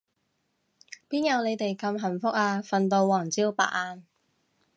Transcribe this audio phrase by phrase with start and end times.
[1.07, 4.03] 邊有你哋咁幸福啊，瞓到黃朝白晏